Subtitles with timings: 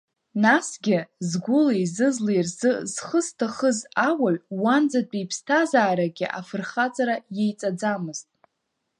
[0.43, 0.99] Насгьы,
[1.29, 8.27] згәылеи-зызлеи рзы зхы зҭахыз ауаҩ, уанӡатәи иԥсҭазаарагьы афырхаҵара иеиҵаӡамызт.